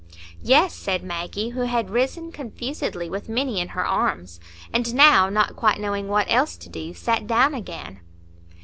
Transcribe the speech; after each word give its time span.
"Yes," 0.41 0.73
said 0.73 1.03
Maggie, 1.03 1.49
who 1.49 1.59
had 1.61 1.91
risen 1.91 2.31
confusedly 2.31 3.07
with 3.07 3.29
Minny 3.29 3.59
in 3.59 3.67
her 3.67 3.85
arms, 3.85 4.39
and 4.73 4.95
now, 4.95 5.29
not 5.29 5.55
quite 5.55 5.79
knowing 5.79 6.07
what 6.07 6.25
else 6.27 6.57
to 6.57 6.69
do, 6.69 6.95
sat 6.95 7.27
down 7.27 7.53
again. 7.53 7.99